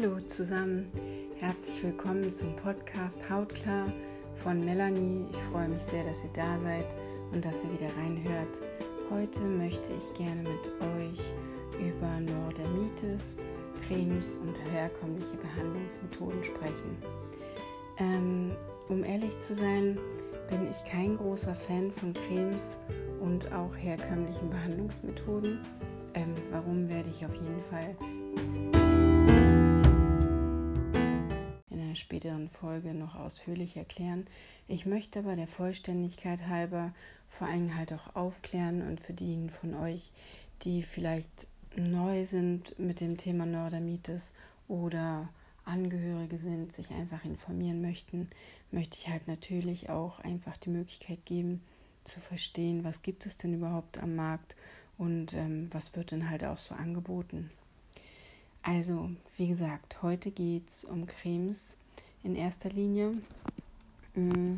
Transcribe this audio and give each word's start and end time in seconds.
Hallo 0.00 0.20
zusammen, 0.28 0.86
herzlich 1.40 1.82
willkommen 1.82 2.32
zum 2.32 2.54
Podcast 2.54 3.28
Hautklar 3.28 3.92
von 4.36 4.64
Melanie. 4.64 5.26
Ich 5.32 5.38
freue 5.50 5.68
mich 5.68 5.82
sehr, 5.82 6.04
dass 6.04 6.22
ihr 6.22 6.30
da 6.34 6.56
seid 6.62 6.86
und 7.32 7.44
dass 7.44 7.64
ihr 7.64 7.72
wieder 7.72 7.88
reinhört. 7.96 8.60
Heute 9.10 9.40
möchte 9.40 9.90
ich 9.94 10.14
gerne 10.16 10.42
mit 10.42 10.68
euch 10.94 11.18
über 11.80 12.20
Neurodermitis, 12.20 13.40
Cremes 13.88 14.36
und 14.36 14.54
herkömmliche 14.72 15.36
Behandlungsmethoden 15.36 16.44
sprechen. 16.44 16.96
Ähm, 17.98 18.52
um 18.88 19.02
ehrlich 19.02 19.36
zu 19.40 19.52
sein, 19.52 19.98
bin 20.48 20.70
ich 20.70 20.84
kein 20.88 21.16
großer 21.16 21.56
Fan 21.56 21.90
von 21.90 22.14
Cremes 22.14 22.78
und 23.18 23.52
auch 23.52 23.74
herkömmlichen 23.76 24.48
Behandlungsmethoden. 24.48 25.58
Ähm, 26.14 26.34
warum 26.52 26.88
werde 26.88 27.08
ich 27.08 27.26
auf 27.26 27.34
jeden 27.34 27.60
Fall 27.68 28.77
späteren 32.08 32.48
Folge 32.48 32.94
noch 32.94 33.16
ausführlich 33.16 33.76
erklären. 33.76 34.26
Ich 34.66 34.86
möchte 34.86 35.18
aber 35.18 35.36
der 35.36 35.46
Vollständigkeit 35.46 36.46
halber 36.46 36.94
vor 37.28 37.48
allem 37.48 37.76
halt 37.76 37.92
auch 37.92 38.16
aufklären 38.16 38.80
und 38.80 38.98
für 38.98 39.12
diejenigen 39.12 39.50
von 39.50 39.74
euch, 39.74 40.10
die 40.62 40.82
vielleicht 40.82 41.48
neu 41.76 42.24
sind 42.24 42.78
mit 42.78 43.02
dem 43.02 43.18
Thema 43.18 43.44
Neurodermitis 43.44 44.32
oder 44.68 45.28
Angehörige 45.66 46.38
sind, 46.38 46.72
sich 46.72 46.92
einfach 46.92 47.26
informieren 47.26 47.82
möchten, 47.82 48.30
möchte 48.70 48.96
ich 48.96 49.10
halt 49.10 49.28
natürlich 49.28 49.90
auch 49.90 50.18
einfach 50.20 50.56
die 50.56 50.70
Möglichkeit 50.70 51.26
geben, 51.26 51.60
zu 52.04 52.20
verstehen, 52.20 52.84
was 52.84 53.02
gibt 53.02 53.26
es 53.26 53.36
denn 53.36 53.52
überhaupt 53.52 53.98
am 53.98 54.16
Markt 54.16 54.56
und 54.96 55.34
ähm, 55.34 55.68
was 55.72 55.94
wird 55.94 56.12
denn 56.12 56.30
halt 56.30 56.42
auch 56.42 56.56
so 56.56 56.74
angeboten. 56.74 57.50
Also, 58.62 59.10
wie 59.36 59.48
gesagt, 59.48 60.00
heute 60.00 60.30
geht 60.30 60.68
es 60.68 60.84
um 60.84 61.06
Cremes 61.06 61.76
in 62.22 62.34
erster 62.36 62.70
Linie. 62.70 63.14
Mm, 64.14 64.56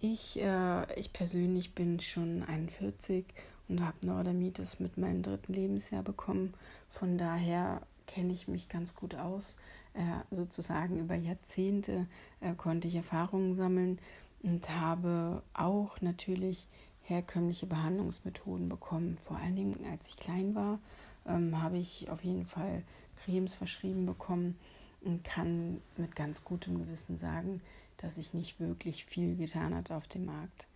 ich, 0.00 0.40
äh, 0.40 0.98
ich 0.98 1.12
persönlich 1.12 1.74
bin 1.74 2.00
schon 2.00 2.42
41 2.42 3.24
und 3.68 3.84
habe 3.84 4.06
Neurodermitis 4.06 4.80
mit 4.80 4.98
meinem 4.98 5.22
dritten 5.22 5.52
Lebensjahr 5.52 6.02
bekommen. 6.02 6.54
Von 6.88 7.18
daher 7.18 7.82
kenne 8.06 8.32
ich 8.32 8.48
mich 8.48 8.68
ganz 8.68 8.94
gut 8.94 9.14
aus. 9.14 9.56
Äh, 9.94 10.34
sozusagen 10.34 10.98
über 10.98 11.14
Jahrzehnte 11.14 12.06
äh, 12.40 12.54
konnte 12.54 12.88
ich 12.88 12.94
Erfahrungen 12.94 13.56
sammeln 13.56 13.98
und 14.42 14.70
habe 14.70 15.42
auch 15.52 16.00
natürlich 16.00 16.66
herkömmliche 17.02 17.66
Behandlungsmethoden 17.66 18.68
bekommen. 18.68 19.18
Vor 19.22 19.36
allen 19.36 19.56
Dingen, 19.56 19.84
als 19.90 20.08
ich 20.08 20.16
klein 20.16 20.54
war, 20.54 20.78
ähm, 21.26 21.60
habe 21.60 21.78
ich 21.78 22.08
auf 22.08 22.24
jeden 22.24 22.46
Fall 22.46 22.82
Cremes 23.24 23.54
verschrieben 23.54 24.06
bekommen 24.06 24.56
und 25.02 25.24
kann 25.24 25.80
mit 25.96 26.14
ganz 26.14 26.44
gutem 26.44 26.78
Gewissen 26.78 27.16
sagen, 27.16 27.60
dass 27.96 28.16
sich 28.16 28.34
nicht 28.34 28.60
wirklich 28.60 29.04
viel 29.04 29.36
getan 29.36 29.74
hat 29.74 29.90
auf 29.90 30.08
dem 30.08 30.26
Markt. 30.26 30.68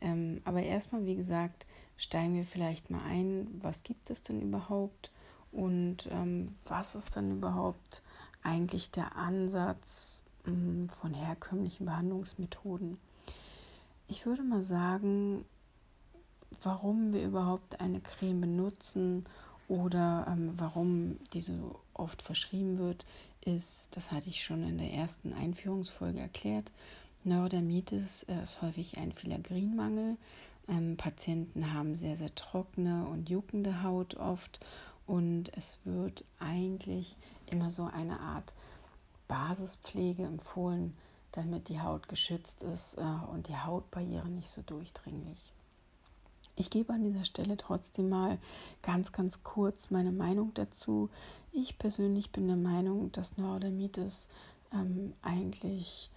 Ähm, 0.00 0.40
aber 0.44 0.62
erstmal, 0.62 1.06
wie 1.06 1.14
gesagt, 1.16 1.66
steigen 1.96 2.34
wir 2.34 2.44
vielleicht 2.44 2.90
mal 2.90 3.02
ein, 3.08 3.46
was 3.62 3.82
gibt 3.82 4.10
es 4.10 4.22
denn 4.22 4.42
überhaupt 4.42 5.10
und 5.52 6.08
ähm, 6.10 6.54
was 6.66 6.94
ist 6.94 7.14
denn 7.14 7.30
überhaupt 7.30 8.02
eigentlich 8.42 8.90
der 8.90 9.16
Ansatz 9.16 10.22
ähm, 10.46 10.88
von 10.88 11.14
herkömmlichen 11.14 11.86
Behandlungsmethoden? 11.86 12.98
Ich 14.08 14.26
würde 14.26 14.42
mal 14.42 14.62
sagen, 14.62 15.44
warum 16.62 17.12
wir 17.12 17.24
überhaupt 17.24 17.80
eine 17.80 18.00
Creme 18.00 18.40
benutzen 18.40 19.24
oder 19.68 20.26
ähm, 20.28 20.52
warum 20.56 21.18
diese 21.32 21.56
so 21.56 21.80
oft 21.94 22.22
verschrieben 22.22 22.78
wird, 22.78 23.06
ist, 23.44 23.96
das 23.96 24.12
hatte 24.12 24.28
ich 24.28 24.42
schon 24.42 24.62
in 24.62 24.78
der 24.78 24.92
ersten 24.92 25.32
Einführungsfolge 25.32 26.20
erklärt, 26.20 26.72
Neurodermitis 27.24 28.24
äh, 28.24 28.42
ist 28.42 28.60
häufig 28.60 28.98
ein 28.98 29.12
Filigrinmangel. 29.12 30.18
Ähm, 30.68 30.96
Patienten 30.98 31.72
haben 31.72 31.96
sehr, 31.96 32.16
sehr 32.16 32.34
trockene 32.34 33.06
und 33.06 33.30
juckende 33.30 33.82
Haut 33.82 34.16
oft 34.16 34.60
und 35.06 35.50
es 35.56 35.78
wird 35.84 36.24
eigentlich 36.38 37.16
immer 37.46 37.70
so 37.70 37.84
eine 37.84 38.20
Art 38.20 38.54
Basispflege 39.26 40.24
empfohlen, 40.24 40.94
damit 41.32 41.68
die 41.68 41.80
Haut 41.80 42.08
geschützt 42.08 42.62
ist 42.62 42.98
äh, 42.98 43.32
und 43.32 43.48
die 43.48 43.56
Hautbarriere 43.56 44.28
nicht 44.28 44.48
so 44.48 44.60
durchdringlich. 44.62 45.52
Ich 46.56 46.70
gebe 46.70 46.92
an 46.92 47.02
dieser 47.02 47.24
Stelle 47.24 47.56
trotzdem 47.56 48.08
mal 48.08 48.38
ganz, 48.82 49.12
ganz 49.12 49.42
kurz 49.42 49.90
meine 49.90 50.12
Meinung 50.12 50.52
dazu. 50.54 51.10
Ich 51.52 51.78
persönlich 51.78 52.30
bin 52.30 52.46
der 52.46 52.56
Meinung, 52.56 53.10
dass 53.12 53.36
Neurodermitis 53.36 54.28
ähm, 54.72 55.14
eigentlich 55.22 56.10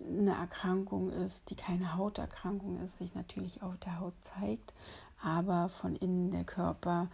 eine 0.00 0.32
Erkrankung 0.32 1.10
ist, 1.10 1.50
die 1.50 1.54
keine 1.54 1.96
Hauterkrankung 1.96 2.80
ist, 2.82 2.98
sich 2.98 3.14
natürlich 3.14 3.62
auf 3.62 3.76
der 3.78 4.00
Haut 4.00 4.14
zeigt, 4.22 4.74
aber 5.22 5.68
von 5.68 5.96
innen 5.96 6.30
der 6.30 6.44
Körper 6.44 7.08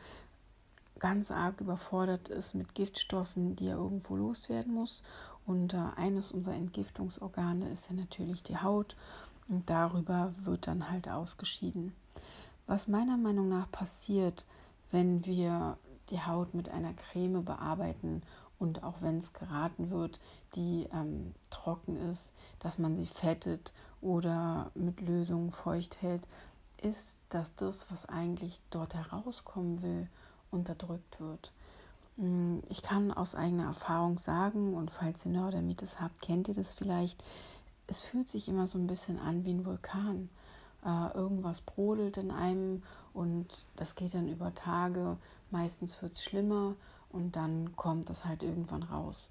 ganz 0.99 1.31
arg 1.31 1.61
überfordert 1.61 2.29
ist 2.29 2.55
mit 2.55 2.75
Giftstoffen, 2.75 3.56
die 3.56 3.67
er 3.67 3.77
irgendwo 3.77 4.17
loswerden 4.17 4.75
muss. 4.75 5.03
Und 5.47 5.75
äh, 5.75 5.79
eines 5.97 6.33
unserer 6.33 6.55
Entgiftungsorgane 6.55 7.69
ist 7.71 7.91
ja 7.91 7.97
natürlich 7.97 8.43
die 8.43 8.59
Haut 8.59 8.97
und 9.50 9.69
darüber 9.69 10.33
wird 10.44 10.66
dann 10.66 10.91
halt 10.91 11.09
ausgeschieden. 11.09 11.94
Was 12.66 12.88
meiner 12.88 13.16
Meinung 13.16 13.49
nach 13.49 13.71
passiert, 13.71 14.47
wenn 14.91 15.27
wir 15.27 15.77
die 16.09 16.22
Haut 16.25 16.55
mit 16.55 16.69
einer 16.69 16.94
Creme 16.94 17.44
bearbeiten 17.44 18.22
und 18.59 18.84
auch 18.84 19.00
wenn 19.00 19.19
es 19.19 19.33
geraten 19.33 19.91
wird, 19.91 20.21
die 20.55 20.88
ähm, 20.93 21.34
trocken 21.50 21.97
ist, 22.11 22.33
dass 22.61 22.78
man 22.78 22.97
sie 22.97 23.06
fettet 23.06 23.72
oder 24.00 24.71
mit 24.75 25.00
Lösungen 25.00 25.50
feucht 25.50 26.00
hält, 26.00 26.22
ist, 26.82 27.19
dass 27.28 27.56
das, 27.56 27.91
was 27.91 28.09
eigentlich 28.09 28.61
dort 28.71 28.94
herauskommen 28.94 29.82
will, 29.82 30.09
unterdrückt 30.50 31.21
wird. 31.21 31.53
Mm, 32.17 32.59
ich 32.69 32.82
kann 32.82 33.12
aus 33.12 33.34
eigener 33.34 33.65
Erfahrung 33.65 34.19
sagen, 34.19 34.75
und 34.75 34.91
falls 34.91 35.25
ihr 35.25 35.32
Neurodermitis 35.32 36.00
habt, 36.00 36.21
kennt 36.21 36.49
ihr 36.49 36.55
das 36.55 36.75
vielleicht, 36.75 37.22
es 37.91 38.03
fühlt 38.03 38.28
sich 38.28 38.49
immer 38.49 38.67
so 38.67 38.78
ein 38.78 38.87
bisschen 38.87 39.19
an 39.19 39.45
wie 39.45 39.53
ein 39.53 39.67
Vulkan. 39.67 40.31
Äh, 40.84 41.12
irgendwas 41.15 41.61
brodelt 41.61 42.17
in 42.17 42.31
einem 42.31 42.83
und 43.12 43.67
das 43.77 43.97
geht 43.97 44.15
dann 44.15 44.28
über 44.28 44.55
Tage. 44.55 45.17
Meistens 45.51 46.00
wird 46.00 46.15
es 46.15 46.23
schlimmer 46.25 46.77
und 47.11 47.37
dann 47.37 47.77
kommt 47.77 48.09
das 48.09 48.25
halt 48.25 48.43
irgendwann 48.45 48.84
raus. 48.84 49.31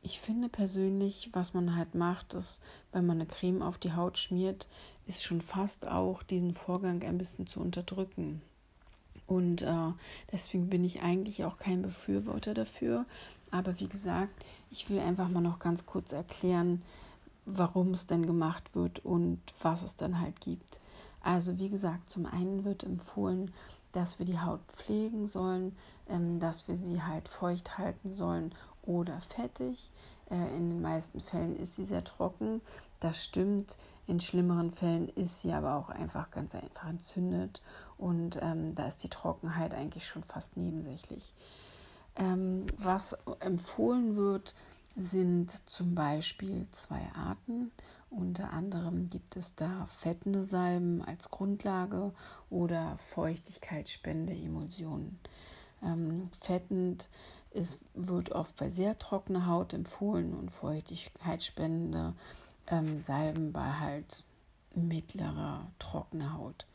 Ich 0.00 0.18
finde 0.20 0.48
persönlich, 0.48 1.30
was 1.32 1.54
man 1.54 1.76
halt 1.76 1.94
macht, 1.94 2.34
ist, 2.34 2.62
wenn 2.90 3.06
man 3.06 3.18
eine 3.18 3.26
Creme 3.26 3.62
auf 3.62 3.78
die 3.78 3.92
Haut 3.92 4.18
schmiert, 4.18 4.66
ist 5.06 5.22
schon 5.22 5.40
fast 5.40 5.86
auch 5.86 6.22
diesen 6.24 6.54
Vorgang 6.54 7.02
ein 7.02 7.18
bisschen 7.18 7.46
zu 7.46 7.60
unterdrücken. 7.60 8.42
Und 9.26 9.62
äh, 9.62 9.92
deswegen 10.32 10.68
bin 10.68 10.82
ich 10.82 11.02
eigentlich 11.02 11.44
auch 11.44 11.58
kein 11.58 11.82
Befürworter 11.82 12.54
dafür. 12.54 13.04
Aber 13.52 13.78
wie 13.78 13.86
gesagt, 13.86 14.32
ich 14.70 14.90
will 14.90 14.98
einfach 14.98 15.28
mal 15.28 15.40
noch 15.40 15.60
ganz 15.60 15.86
kurz 15.86 16.12
erklären, 16.12 16.82
warum 17.44 17.94
es 17.94 18.06
denn 18.06 18.26
gemacht 18.26 18.74
wird 18.74 19.04
und 19.04 19.40
was 19.60 19.82
es 19.82 19.96
dann 19.96 20.20
halt 20.20 20.40
gibt. 20.40 20.80
Also 21.22 21.58
wie 21.58 21.68
gesagt, 21.68 22.10
zum 22.10 22.26
einen 22.26 22.64
wird 22.64 22.84
empfohlen, 22.84 23.52
dass 23.92 24.18
wir 24.18 24.26
die 24.26 24.40
Haut 24.40 24.60
pflegen 24.68 25.28
sollen, 25.28 25.76
ähm, 26.08 26.40
dass 26.40 26.66
wir 26.68 26.76
sie 26.76 27.02
halt 27.02 27.28
feucht 27.28 27.78
halten 27.78 28.14
sollen 28.14 28.54
oder 28.82 29.20
fettig. 29.20 29.90
Äh, 30.30 30.56
in 30.56 30.70
den 30.70 30.82
meisten 30.82 31.20
Fällen 31.20 31.56
ist 31.56 31.76
sie 31.76 31.84
sehr 31.84 32.04
trocken. 32.04 32.60
Das 33.00 33.22
stimmt. 33.22 33.76
In 34.06 34.20
schlimmeren 34.20 34.72
Fällen 34.72 35.08
ist 35.10 35.42
sie 35.42 35.52
aber 35.52 35.76
auch 35.76 35.88
einfach 35.88 36.30
ganz 36.30 36.54
einfach 36.54 36.88
entzündet 36.88 37.62
und 37.98 38.40
ähm, 38.42 38.74
da 38.74 38.86
ist 38.86 39.04
die 39.04 39.08
Trockenheit 39.08 39.74
eigentlich 39.74 40.06
schon 40.06 40.24
fast 40.24 40.56
nebensächlich. 40.56 41.32
Ähm, 42.16 42.66
was 42.78 43.16
empfohlen 43.40 44.16
wird, 44.16 44.54
sind 44.96 45.68
zum 45.68 45.94
Beispiel 45.94 46.66
zwei 46.72 47.02
Arten. 47.14 47.70
Unter 48.10 48.52
anderem 48.52 49.08
gibt 49.08 49.36
es 49.36 49.54
da 49.54 49.86
fettende 49.86 50.44
Salben 50.44 51.02
als 51.02 51.30
Grundlage 51.30 52.12
oder 52.50 52.96
Feuchtigkeitsspende 52.98 54.34
Emulsionen. 54.34 55.18
Ähm, 55.82 56.28
fettend 56.40 57.08
ist, 57.50 57.80
wird 57.94 58.32
oft 58.32 58.56
bei 58.56 58.70
sehr 58.70 58.96
trockener 58.96 59.46
Haut 59.46 59.72
empfohlen 59.72 60.34
und 60.34 60.50
feuchtigkeitsspendende 60.50 62.14
ähm, 62.68 63.00
Salben 63.00 63.52
bei 63.52 63.72
halt 63.78 64.24
mittlerer 64.74 65.66
trockener 65.78 66.34
Haut. 66.34 66.66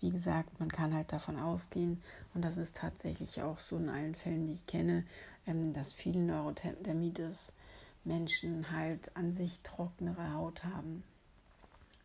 Wie 0.00 0.10
gesagt, 0.10 0.60
man 0.60 0.70
kann 0.70 0.94
halt 0.94 1.12
davon 1.12 1.38
ausgehen, 1.38 2.02
und 2.34 2.42
das 2.44 2.58
ist 2.58 2.76
tatsächlich 2.76 3.42
auch 3.42 3.58
so 3.58 3.76
in 3.76 3.88
allen 3.88 4.14
Fällen, 4.14 4.46
die 4.46 4.52
ich 4.52 4.66
kenne, 4.66 5.04
ähm, 5.46 5.72
dass 5.72 5.92
viele 5.92 6.20
Neurodermitis 6.20 7.54
Menschen 8.06 8.70
halt 8.70 9.14
an 9.16 9.32
sich 9.32 9.60
trockenere 9.60 10.32
Haut 10.34 10.64
haben. 10.64 11.02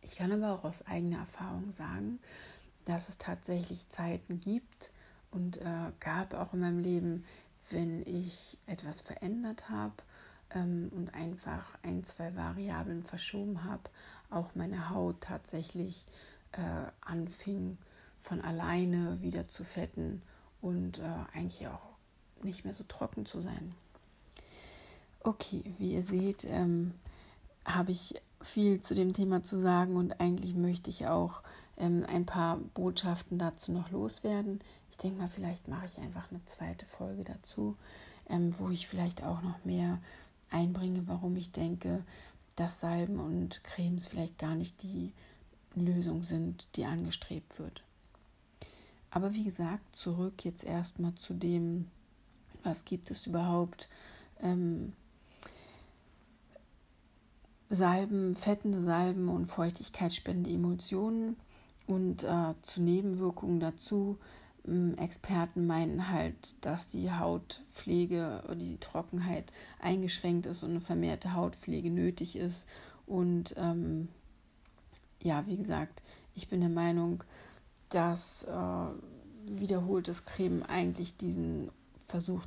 Ich 0.02 0.16
kann 0.16 0.32
aber 0.32 0.52
auch 0.52 0.64
aus 0.64 0.86
eigener 0.86 1.18
Erfahrung 1.18 1.70
sagen, 1.70 2.18
dass 2.84 3.08
es 3.08 3.18
tatsächlich 3.18 3.88
Zeiten 3.88 4.40
gibt 4.40 4.90
und 5.30 5.58
äh, 5.58 5.92
gab 6.00 6.34
auch 6.34 6.52
in 6.52 6.60
meinem 6.60 6.80
Leben, 6.80 7.24
wenn 7.70 8.02
ich 8.02 8.58
etwas 8.66 9.00
verändert 9.00 9.68
habe 9.68 9.94
ähm, 10.50 10.90
und 10.94 11.14
einfach 11.14 11.78
ein, 11.82 12.04
zwei 12.04 12.34
Variablen 12.34 13.04
verschoben 13.04 13.64
habe, 13.64 13.82
auch 14.30 14.54
meine 14.54 14.90
Haut 14.90 15.20
tatsächlich 15.20 16.04
äh, 16.52 16.90
anfing 17.00 17.78
von 18.18 18.40
alleine 18.40 19.20
wieder 19.22 19.48
zu 19.48 19.64
fetten 19.64 20.22
und 20.60 20.98
äh, 20.98 21.02
eigentlich 21.34 21.66
auch 21.68 21.86
nicht 22.42 22.64
mehr 22.64 22.74
so 22.74 22.84
trocken 22.84 23.26
zu 23.26 23.40
sein. 23.40 23.74
Okay, 25.24 25.62
wie 25.78 25.92
ihr 25.94 26.02
seht, 26.02 26.44
ähm, 26.44 26.94
habe 27.64 27.92
ich 27.92 28.14
viel 28.40 28.80
zu 28.80 28.94
dem 28.94 29.12
Thema 29.12 29.44
zu 29.44 29.58
sagen 29.58 29.96
und 29.96 30.20
eigentlich 30.20 30.54
möchte 30.54 30.90
ich 30.90 31.06
auch 31.06 31.42
ähm, 31.76 32.04
ein 32.08 32.26
paar 32.26 32.56
Botschaften 32.74 33.38
dazu 33.38 33.70
noch 33.70 33.90
loswerden. 33.90 34.60
Ich 34.90 34.96
denke 34.96 35.20
mal, 35.20 35.28
vielleicht 35.28 35.68
mache 35.68 35.86
ich 35.86 35.98
einfach 35.98 36.28
eine 36.30 36.44
zweite 36.46 36.86
Folge 36.86 37.22
dazu, 37.22 37.76
ähm, 38.28 38.52
wo 38.58 38.70
ich 38.70 38.88
vielleicht 38.88 39.22
auch 39.22 39.42
noch 39.42 39.64
mehr 39.64 40.00
einbringe, 40.50 41.06
warum 41.06 41.36
ich 41.36 41.52
denke, 41.52 42.04
dass 42.56 42.80
Salben 42.80 43.20
und 43.20 43.62
Cremes 43.62 44.08
vielleicht 44.08 44.38
gar 44.38 44.56
nicht 44.56 44.82
die 44.82 45.12
Lösung 45.76 46.24
sind, 46.24 46.66
die 46.74 46.84
angestrebt 46.84 47.60
wird. 47.60 47.84
Aber 49.10 49.34
wie 49.34 49.44
gesagt, 49.44 49.94
zurück 49.94 50.44
jetzt 50.44 50.64
erstmal 50.64 51.14
zu 51.14 51.32
dem, 51.32 51.88
was 52.64 52.84
gibt 52.84 53.10
es 53.10 53.26
überhaupt 53.26 53.88
ähm, 54.40 54.94
Salben, 57.72 58.36
fettende 58.36 58.82
Salben 58.82 59.30
und 59.30 59.46
feuchtigkeitsspendende 59.46 60.50
Emulsionen 60.50 61.36
und 61.86 62.22
äh, 62.22 62.54
zu 62.60 62.82
Nebenwirkungen 62.82 63.60
dazu. 63.60 64.18
Ähm, 64.66 64.94
Experten 64.98 65.66
meinen 65.66 66.10
halt, 66.10 66.66
dass 66.66 66.88
die 66.88 67.10
Hautpflege 67.10 68.42
oder 68.44 68.56
die 68.56 68.76
Trockenheit 68.76 69.54
eingeschränkt 69.80 70.44
ist 70.44 70.62
und 70.64 70.70
eine 70.72 70.80
vermehrte 70.82 71.32
Hautpflege 71.32 71.90
nötig 71.90 72.36
ist. 72.36 72.68
Und 73.06 73.54
ähm, 73.56 74.08
ja, 75.22 75.46
wie 75.46 75.56
gesagt, 75.56 76.02
ich 76.34 76.48
bin 76.48 76.60
der 76.60 76.68
Meinung, 76.68 77.24
dass 77.88 78.42
äh, 78.44 78.86
wiederholtes 79.46 80.26
Creme 80.26 80.62
eigentlich 80.62 81.16
diesen 81.16 81.70
Versuch 82.06 82.42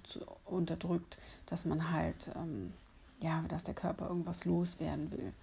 unterdrückt, 0.45 1.18
dass 1.48 1.66
man 1.66 1.92
halt 1.92 2.30
ähm, 2.36 2.74
ja, 3.22 3.44
dass 3.48 3.64
der 3.64 3.74
Körper 3.74 4.10
irgendwas 4.10 4.46
loswerden 4.46 5.12
will. 5.12 5.34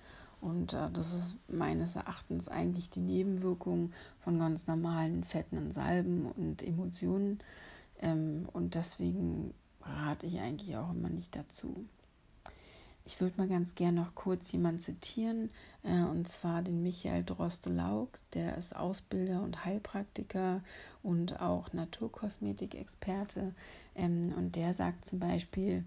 Und 0.40 0.72
äh, 0.72 0.90
das 0.92 1.12
ist 1.12 1.36
meines 1.48 1.96
Erachtens 1.96 2.48
eigentlich 2.48 2.90
die 2.90 3.00
Nebenwirkung 3.00 3.92
von 4.18 4.38
ganz 4.38 4.66
normalen 4.66 5.24
fetten 5.24 5.70
Salben 5.70 6.26
und 6.26 6.62
Emotionen. 6.62 7.38
Ähm, 8.00 8.48
und 8.52 8.74
deswegen 8.74 9.54
rate 9.80 10.26
ich 10.26 10.40
eigentlich 10.40 10.76
auch 10.76 10.90
immer 10.90 11.10
nicht 11.10 11.36
dazu. 11.36 11.86
Ich 13.04 13.20
würde 13.20 13.36
mal 13.36 13.48
ganz 13.48 13.74
gerne 13.74 14.00
noch 14.00 14.14
kurz 14.14 14.52
jemanden 14.52 14.80
zitieren, 14.80 15.50
äh, 15.82 16.02
und 16.02 16.28
zwar 16.28 16.62
den 16.62 16.82
Michael 16.82 17.24
Droste-Laug, 17.24 18.10
der 18.34 18.56
ist 18.56 18.76
Ausbilder 18.76 19.42
und 19.42 19.64
Heilpraktiker 19.64 20.62
und 21.02 21.40
auch 21.40 21.72
Naturkosmetikexperte. 21.72 23.54
Ähm, 23.96 24.32
und 24.36 24.54
der 24.54 24.72
sagt 24.74 25.04
zum 25.04 25.18
Beispiel, 25.18 25.84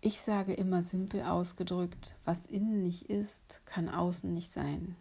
ich 0.00 0.20
sage 0.20 0.54
immer 0.54 0.82
simpel 0.82 1.22
ausgedrückt, 1.22 2.16
was 2.24 2.46
innen 2.46 2.82
nicht 2.82 3.08
ist, 3.10 3.60
kann 3.64 3.88
außen 3.88 4.32
nicht 4.32 4.50
sein. 4.50 4.96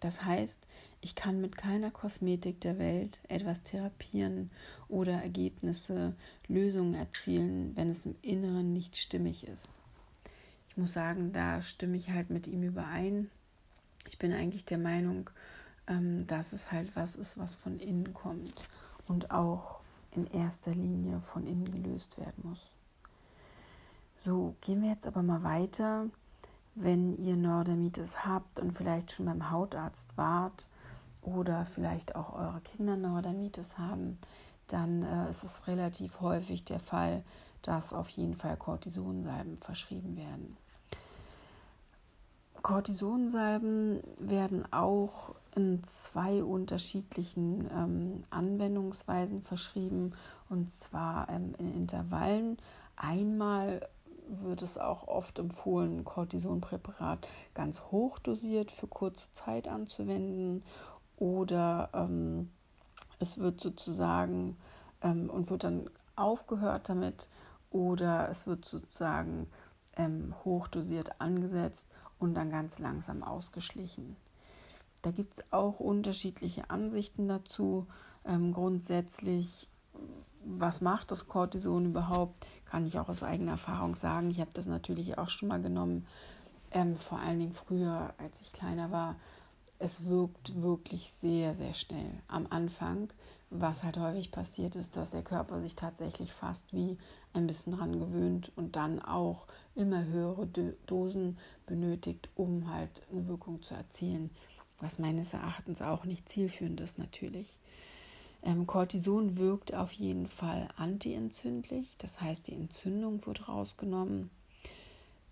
Das 0.00 0.24
heißt, 0.24 0.66
ich 1.00 1.14
kann 1.14 1.40
mit 1.40 1.56
keiner 1.56 1.90
Kosmetik 1.90 2.60
der 2.60 2.78
Welt 2.78 3.20
etwas 3.28 3.62
therapieren 3.62 4.50
oder 4.88 5.12
Ergebnisse, 5.12 6.14
Lösungen 6.48 6.94
erzielen, 6.94 7.76
wenn 7.76 7.88
es 7.88 8.04
im 8.04 8.16
Inneren 8.20 8.72
nicht 8.72 8.96
stimmig 8.96 9.46
ist. 9.46 9.78
Ich 10.68 10.76
muss 10.76 10.92
sagen, 10.92 11.32
da 11.32 11.62
stimme 11.62 11.96
ich 11.96 12.10
halt 12.10 12.30
mit 12.30 12.46
ihm 12.46 12.62
überein. 12.62 13.30
Ich 14.08 14.18
bin 14.18 14.32
eigentlich 14.32 14.64
der 14.64 14.78
Meinung, 14.78 15.30
ähm, 15.86 16.26
dass 16.26 16.52
es 16.52 16.72
halt 16.72 16.94
was 16.96 17.14
ist, 17.14 17.38
was 17.38 17.54
von 17.54 17.78
innen 17.78 18.12
kommt 18.12 18.68
und 19.06 19.30
auch 19.30 19.80
in 20.10 20.26
erster 20.26 20.72
Linie 20.72 21.20
von 21.20 21.46
innen 21.46 21.70
gelöst 21.70 22.18
werden 22.18 22.42
muss. 22.42 22.72
So, 24.24 24.54
gehen 24.60 24.82
wir 24.82 24.90
jetzt 24.90 25.06
aber 25.06 25.22
mal 25.22 25.42
weiter. 25.42 26.06
Wenn 26.76 27.12
ihr 27.16 27.36
Neurodermitis 27.36 28.24
habt 28.24 28.60
und 28.60 28.70
vielleicht 28.72 29.10
schon 29.10 29.26
beim 29.26 29.50
Hautarzt 29.50 30.16
wart 30.16 30.68
oder 31.22 31.66
vielleicht 31.66 32.14
auch 32.14 32.32
eure 32.32 32.60
Kinder 32.60 32.96
Neurodermitis 32.96 33.78
haben, 33.78 34.18
dann 34.68 35.02
äh, 35.02 35.28
ist 35.28 35.42
es 35.42 35.66
relativ 35.66 36.20
häufig 36.20 36.64
der 36.64 36.78
Fall, 36.78 37.24
dass 37.62 37.92
auf 37.92 38.08
jeden 38.10 38.34
Fall 38.34 38.56
Cortisonsalben 38.56 39.58
verschrieben 39.58 40.16
werden. 40.16 40.56
Cortisonsalben 42.62 44.00
werden 44.18 44.72
auch 44.72 45.34
in 45.56 45.82
zwei 45.82 46.44
unterschiedlichen 46.44 47.68
ähm, 47.72 48.22
Anwendungsweisen 48.30 49.42
verschrieben 49.42 50.12
und 50.48 50.70
zwar 50.70 51.28
ähm, 51.28 51.54
in 51.58 51.74
Intervallen. 51.74 52.56
Einmal 52.96 53.88
wird 54.40 54.62
es 54.62 54.78
auch 54.78 55.08
oft 55.08 55.38
empfohlen, 55.38 55.98
ein 55.98 56.04
Cortisonpräparat 56.04 57.28
ganz 57.54 57.82
hoch 57.90 58.18
dosiert 58.18 58.70
für 58.70 58.86
kurze 58.86 59.32
Zeit 59.32 59.68
anzuwenden 59.68 60.62
oder 61.16 61.90
ähm, 61.92 62.50
es 63.18 63.38
wird 63.38 63.60
sozusagen 63.60 64.56
ähm, 65.02 65.30
und 65.30 65.50
wird 65.50 65.64
dann 65.64 65.88
aufgehört 66.16 66.88
damit 66.88 67.28
oder 67.70 68.28
es 68.28 68.46
wird 68.46 68.64
sozusagen 68.64 69.48
ähm, 69.96 70.34
hochdosiert 70.44 71.20
angesetzt 71.20 71.88
und 72.18 72.34
dann 72.34 72.50
ganz 72.50 72.78
langsam 72.78 73.22
ausgeschlichen. 73.22 74.16
Da 75.02 75.10
gibt 75.10 75.34
es 75.34 75.52
auch 75.52 75.80
unterschiedliche 75.80 76.70
Ansichten 76.70 77.28
dazu. 77.28 77.86
Ähm, 78.24 78.52
grundsätzlich, 78.52 79.68
was 80.44 80.80
macht 80.80 81.10
das 81.10 81.28
Cortison 81.28 81.86
überhaupt? 81.86 82.46
kann 82.72 82.86
ich 82.86 82.98
auch 82.98 83.10
aus 83.10 83.22
eigener 83.22 83.52
Erfahrung 83.52 83.94
sagen. 83.94 84.30
Ich 84.30 84.40
habe 84.40 84.50
das 84.54 84.64
natürlich 84.64 85.18
auch 85.18 85.28
schon 85.28 85.48
mal 85.48 85.60
genommen, 85.60 86.06
ähm, 86.70 86.96
vor 86.96 87.18
allen 87.18 87.38
Dingen 87.38 87.52
früher, 87.52 88.14
als 88.16 88.40
ich 88.40 88.50
kleiner 88.50 88.90
war. 88.90 89.16
Es 89.78 90.06
wirkt 90.06 90.62
wirklich 90.62 91.12
sehr, 91.12 91.54
sehr 91.54 91.74
schnell 91.74 92.10
am 92.28 92.46
Anfang. 92.48 93.12
Was 93.50 93.84
halt 93.84 93.98
häufig 93.98 94.30
passiert 94.30 94.74
ist, 94.74 94.96
dass 94.96 95.10
der 95.10 95.20
Körper 95.20 95.60
sich 95.60 95.76
tatsächlich 95.76 96.32
fast 96.32 96.72
wie 96.72 96.96
ein 97.34 97.46
bisschen 97.46 97.76
dran 97.76 98.00
gewöhnt 98.00 98.50
und 98.56 98.74
dann 98.74 99.02
auch 99.02 99.46
immer 99.74 100.06
höhere 100.06 100.46
Dosen 100.86 101.36
benötigt, 101.66 102.30
um 102.36 102.72
halt 102.72 103.02
eine 103.12 103.28
Wirkung 103.28 103.60
zu 103.60 103.74
erzielen, 103.74 104.30
was 104.78 104.98
meines 104.98 105.34
Erachtens 105.34 105.82
auch 105.82 106.06
nicht 106.06 106.26
zielführend 106.26 106.80
ist 106.80 106.98
natürlich. 106.98 107.58
Ähm, 108.44 108.66
Cortison 108.66 109.36
wirkt 109.36 109.72
auf 109.72 109.92
jeden 109.92 110.26
Fall 110.26 110.68
antientzündlich, 110.76 111.96
das 111.98 112.20
heißt, 112.20 112.48
die 112.48 112.54
Entzündung 112.54 113.24
wird 113.26 113.48
rausgenommen. 113.48 114.30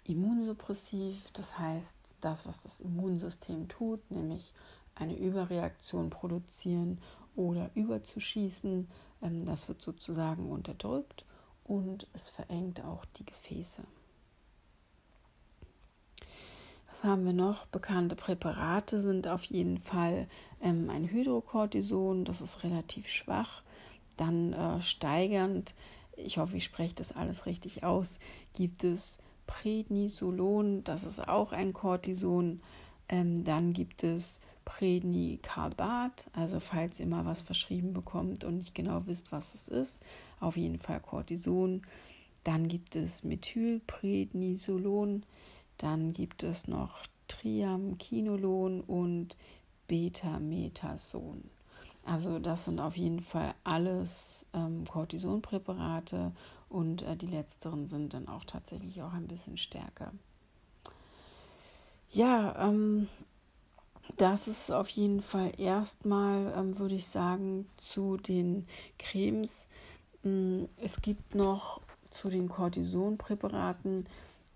Immunsuppressiv, 0.05 1.31
das 1.33 1.59
heißt, 1.59 2.15
das, 2.21 2.47
was 2.47 2.63
das 2.63 2.81
Immunsystem 2.81 3.69
tut, 3.69 4.11
nämlich 4.11 4.53
eine 4.95 5.17
Überreaktion 5.17 6.11
produzieren 6.11 6.99
oder 7.35 7.71
überzuschießen, 7.75 8.89
ähm, 9.23 9.45
das 9.45 9.69
wird 9.69 9.81
sozusagen 9.83 10.51
unterdrückt 10.51 11.25
und 11.65 12.07
es 12.13 12.29
verengt 12.29 12.85
auch 12.85 13.05
die 13.17 13.25
Gefäße. 13.25 13.83
Was 16.91 17.05
haben 17.05 17.25
wir 17.25 17.33
noch? 17.33 17.67
Bekannte 17.67 18.17
Präparate 18.17 19.01
sind 19.01 19.29
auf 19.29 19.45
jeden 19.45 19.79
Fall 19.79 20.27
ähm, 20.61 20.91
ein 20.91 21.09
Hydrocortison, 21.09 22.25
das 22.25 22.41
ist 22.41 22.65
relativ 22.65 23.09
schwach. 23.09 23.63
Dann 24.17 24.53
äh, 24.53 24.83
steigernd, 24.83 25.75
ich 26.17 26.39
hoffe, 26.39 26.57
ich 26.57 26.65
spreche 26.65 26.97
das 26.97 27.13
alles 27.13 27.47
richtig 27.47 27.85
aus, 27.85 28.19
gibt 28.55 28.85
es 28.85 29.19
Prednisolon, 29.47 30.85
das 30.85 31.05
ist 31.05 31.27
auch 31.27 31.53
ein 31.53 31.73
Cortison. 31.73 32.61
Ähm, 33.09 33.45
dann 33.45 33.73
gibt 33.73 34.05
es 34.05 34.41
Prednicarbat, 34.65 36.29
also 36.33 36.61
falls 36.61 37.01
ihr 37.01 37.07
mal 37.07 37.25
was 37.25 37.43
verschrieben 37.43 37.93
bekommt 37.93 38.45
und 38.45 38.59
nicht 38.59 38.75
genau 38.75 39.07
wisst, 39.07 39.33
was 39.33 39.55
es 39.55 39.69
ist, 39.69 40.03
auf 40.39 40.57
jeden 40.57 40.79
Fall 40.79 41.01
Cortison. 41.01 41.83
Dann 42.45 42.69
gibt 42.69 42.97
es 42.97 43.25
Methylprednisolon, 43.25 45.25
dann 45.83 46.13
gibt 46.13 46.43
es 46.43 46.69
noch 46.69 47.03
Triamkinolon 47.29 48.81
und 48.83 49.37
Beta-Metason. 49.89 51.51
Also 52.05 52.39
das 52.39 52.65
sind 52.65 52.81
auf 52.81 52.97
jeden 52.97 53.21
Fall 53.21 53.55
alles 53.65 54.45
ähm, 54.53 54.85
Cortisonpräparate 54.87 56.33
und 56.69 57.03
äh, 57.03 57.17
die 57.17 57.27
letzteren 57.27 57.87
sind 57.87 58.15
dann 58.15 58.29
auch 58.29 58.45
tatsächlich 58.45 59.03
auch 59.03 59.13
ein 59.13 59.29
bisschen 59.29 59.57
stärker. 59.57 60.13
Ja, 62.11 62.69
ähm, 62.69 63.09
das 64.17 64.49
ist 64.49 64.71
auf 64.73 64.89
jeden 64.89 65.23
Fall 65.23 65.53
erstmal, 65.59 66.53
ähm, 66.57 66.79
würde 66.79 66.95
ich 66.95 67.07
sagen, 67.07 67.69
zu 67.77 68.17
den 68.17 68.67
Cremes. 68.99 69.69
Mm, 70.23 70.65
es 70.77 71.01
gibt 71.01 71.35
noch 71.35 71.81
zu 72.11 72.29
den 72.29 72.49
Cortisonpräparaten 72.49 74.07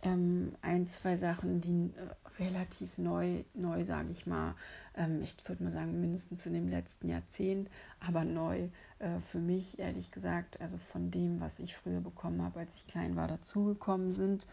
ähm, 0.05 0.53
ein, 0.63 0.87
zwei 0.87 1.17
Sachen, 1.17 1.61
die 1.61 1.91
äh, 1.97 2.43
relativ 2.43 2.99
neu, 2.99 3.43
neu 3.55 3.85
sage 3.85 4.11
ich 4.11 4.27
mal, 4.27 4.55
ähm, 4.97 5.21
ich 5.23 5.37
würde 5.47 5.65
mal 5.65 5.73
sagen, 5.73 6.01
mindestens 6.01 6.47
in 6.47 6.53
dem 6.53 6.69
letzten 6.69 7.09
Jahrzehnt, 7.09 7.71
aber 8.01 8.25
neu 8.25 8.69
äh, 8.99 9.21
für 9.21 9.39
mich, 9.39 9.79
ehrlich 9.79 10.11
gesagt, 10.11 10.61
also 10.61 10.77
von 10.79 11.11
dem, 11.11 11.41
was 11.41 11.59
ich 11.59 11.75
früher 11.75 12.01
bekommen 12.01 12.43
habe, 12.43 12.61
als 12.61 12.75
ich 12.75 12.87
klein 12.87 13.17
war, 13.17 13.29
dazugekommen 13.29 14.11
sind. 14.11 14.47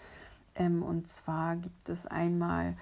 Ähm, 0.55 0.83
und 0.83 1.07
zwar 1.07 1.57
gibt 1.57 1.89
es 1.89 2.05
einmal, 2.05 2.75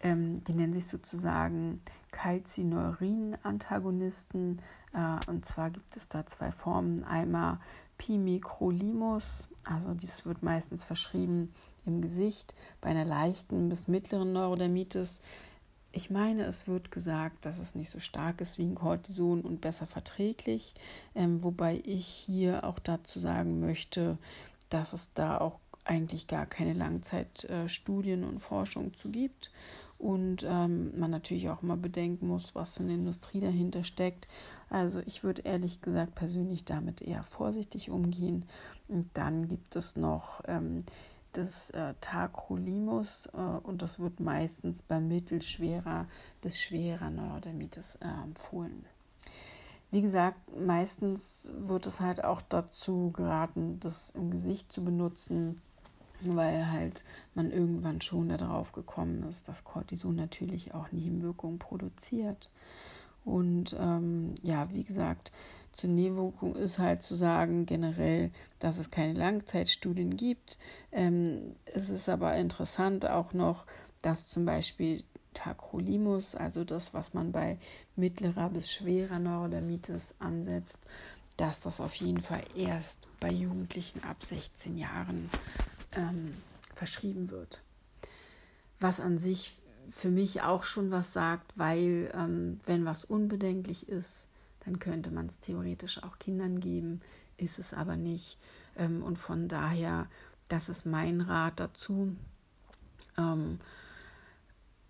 ähm, 0.00 0.44
die 0.44 0.52
nennen 0.52 0.74
sich 0.74 0.86
sozusagen 0.86 1.80
Calcineurin-Antagonisten. 2.12 4.60
Äh, 4.94 5.16
und 5.28 5.44
zwar 5.44 5.70
gibt 5.70 5.96
es 5.96 6.08
da 6.08 6.24
zwei 6.26 6.52
Formen. 6.52 7.02
Einmal 7.04 7.58
Pimicrolimus, 8.02 9.46
also 9.64 9.94
dies 9.94 10.26
wird 10.26 10.42
meistens 10.42 10.82
verschrieben 10.82 11.52
im 11.86 12.02
Gesicht 12.02 12.52
bei 12.80 12.90
einer 12.90 13.04
leichten 13.04 13.68
bis 13.68 13.86
mittleren 13.86 14.32
Neurodermitis. 14.32 15.22
Ich 15.92 16.10
meine, 16.10 16.44
es 16.46 16.66
wird 16.66 16.90
gesagt, 16.90 17.44
dass 17.46 17.60
es 17.60 17.76
nicht 17.76 17.90
so 17.90 18.00
stark 18.00 18.40
ist 18.40 18.58
wie 18.58 18.64
ein 18.64 18.74
Cortison 18.74 19.42
und 19.42 19.60
besser 19.60 19.86
verträglich, 19.86 20.74
ähm, 21.14 21.44
wobei 21.44 21.80
ich 21.84 22.08
hier 22.08 22.64
auch 22.64 22.80
dazu 22.80 23.20
sagen 23.20 23.60
möchte, 23.60 24.18
dass 24.68 24.94
es 24.94 25.12
da 25.12 25.38
auch 25.38 25.60
eigentlich 25.84 26.26
gar 26.26 26.46
keine 26.46 26.72
Langzeitstudien 26.72 28.24
und 28.24 28.40
Forschung 28.40 28.94
zu 28.94 29.10
gibt 29.10 29.52
und 30.02 30.44
ähm, 30.44 30.98
man 30.98 31.12
natürlich 31.12 31.48
auch 31.48 31.62
mal 31.62 31.76
bedenken 31.76 32.26
muss, 32.26 32.56
was 32.56 32.76
für 32.76 32.82
eine 32.82 32.94
Industrie 32.94 33.38
dahinter 33.38 33.84
steckt. 33.84 34.26
Also 34.68 35.00
ich 35.06 35.22
würde 35.22 35.42
ehrlich 35.42 35.80
gesagt 35.80 36.16
persönlich 36.16 36.64
damit 36.64 37.02
eher 37.02 37.22
vorsichtig 37.22 37.88
umgehen. 37.88 38.44
Und 38.88 39.06
dann 39.14 39.46
gibt 39.46 39.76
es 39.76 39.94
noch 39.94 40.42
ähm, 40.46 40.82
das 41.34 41.70
äh, 41.70 41.94
Tacrolimus 42.00 43.26
äh, 43.26 43.38
und 43.38 43.80
das 43.80 44.00
wird 44.00 44.18
meistens 44.18 44.82
bei 44.82 44.98
mittelschwerer 44.98 46.08
bis 46.40 46.60
schwerer 46.60 47.10
Neurodermitis 47.10 47.96
äh, 48.00 48.24
empfohlen. 48.24 48.84
Wie 49.92 50.02
gesagt, 50.02 50.56
meistens 50.58 51.52
wird 51.56 51.86
es 51.86 52.00
halt 52.00 52.24
auch 52.24 52.42
dazu 52.42 53.12
geraten, 53.12 53.78
das 53.78 54.10
im 54.10 54.32
Gesicht 54.32 54.72
zu 54.72 54.82
benutzen 54.82 55.62
weil 56.24 56.70
halt 56.70 57.04
man 57.34 57.50
irgendwann 57.50 58.00
schon 58.00 58.28
darauf 58.28 58.72
gekommen 58.72 59.22
ist, 59.28 59.48
dass 59.48 59.64
Cortison 59.64 60.14
natürlich 60.14 60.74
auch 60.74 60.92
Nebenwirkungen 60.92 61.58
produziert. 61.58 62.50
Und 63.24 63.76
ähm, 63.78 64.34
ja, 64.42 64.72
wie 64.72 64.84
gesagt, 64.84 65.32
zur 65.72 65.90
Nebenwirkung 65.90 66.54
ist 66.56 66.78
halt 66.78 67.02
zu 67.02 67.14
sagen 67.14 67.66
generell, 67.66 68.30
dass 68.58 68.78
es 68.78 68.90
keine 68.90 69.14
Langzeitstudien 69.14 70.16
gibt. 70.16 70.58
Ähm, 70.90 71.56
es 71.64 71.88
ist 71.88 72.08
aber 72.08 72.36
interessant 72.36 73.08
auch 73.08 73.32
noch, 73.32 73.64
dass 74.02 74.28
zum 74.28 74.44
Beispiel 74.44 75.04
Tacrolimus, 75.34 76.34
also 76.34 76.64
das, 76.64 76.92
was 76.92 77.14
man 77.14 77.32
bei 77.32 77.58
mittlerer 77.96 78.50
bis 78.50 78.70
schwerer 78.70 79.18
Neurodermitis 79.18 80.14
ansetzt, 80.18 80.80
dass 81.36 81.60
das 81.60 81.80
auf 81.80 81.94
jeden 81.94 82.20
Fall 82.20 82.42
erst 82.54 83.08
bei 83.20 83.30
Jugendlichen 83.30 84.04
ab 84.04 84.22
16 84.22 84.76
Jahren 84.76 85.30
ähm, 85.96 86.32
verschrieben 86.74 87.30
wird. 87.30 87.62
Was 88.80 89.00
an 89.00 89.18
sich 89.18 89.56
für 89.90 90.10
mich 90.10 90.42
auch 90.42 90.64
schon 90.64 90.90
was 90.90 91.12
sagt, 91.12 91.52
weil 91.56 92.10
ähm, 92.14 92.58
wenn 92.66 92.84
was 92.84 93.04
unbedenklich 93.04 93.88
ist, 93.88 94.28
dann 94.64 94.78
könnte 94.78 95.10
man 95.10 95.26
es 95.26 95.38
theoretisch 95.38 96.02
auch 96.02 96.18
Kindern 96.18 96.60
geben, 96.60 97.00
ist 97.36 97.58
es 97.58 97.74
aber 97.74 97.96
nicht. 97.96 98.38
Ähm, 98.76 99.02
und 99.02 99.18
von 99.18 99.48
daher, 99.48 100.08
das 100.48 100.68
ist 100.68 100.86
mein 100.86 101.20
Rat 101.20 101.60
dazu. 101.60 102.16
Ähm, 103.18 103.60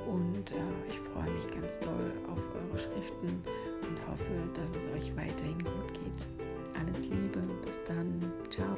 und 0.07 0.53
äh, 0.53 0.57
ich 0.89 0.99
freue 0.99 1.31
mich 1.31 1.51
ganz 1.51 1.81
doll 1.81 2.13
auf 2.31 2.43
eure 2.55 2.79
Schriften 2.79 3.43
und 3.89 4.07
hoffe, 4.07 4.51
dass 4.55 4.69
es 4.71 4.87
euch 4.95 5.17
weiterhin 5.17 5.59
gut 5.59 5.95
geht. 5.95 6.29
Alles 6.79 7.09
Liebe, 7.09 7.41
bis 7.65 7.81
dann, 7.87 8.31
ciao. 8.51 8.77